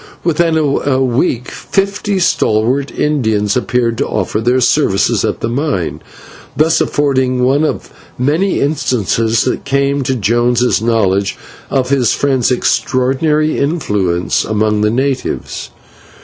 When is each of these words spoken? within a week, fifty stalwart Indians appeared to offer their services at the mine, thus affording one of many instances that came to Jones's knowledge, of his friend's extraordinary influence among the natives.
within 0.23 0.57
a 0.57 0.99
week, 0.99 1.49
fifty 1.51 2.17
stalwart 2.17 2.89
Indians 2.91 3.55
appeared 3.55 3.99
to 3.99 4.07
offer 4.07 4.41
their 4.41 4.59
services 4.59 5.23
at 5.23 5.41
the 5.41 5.47
mine, 5.47 6.01
thus 6.57 6.81
affording 6.81 7.43
one 7.43 7.63
of 7.63 7.91
many 8.17 8.59
instances 8.61 9.43
that 9.43 9.63
came 9.63 10.01
to 10.01 10.15
Jones's 10.15 10.81
knowledge, 10.81 11.37
of 11.69 11.89
his 11.91 12.13
friend's 12.15 12.51
extraordinary 12.51 13.59
influence 13.59 14.43
among 14.43 14.81
the 14.81 14.89
natives. 14.89 15.69